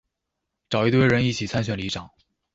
[0.67, 2.09] 找一堆人一起參選里長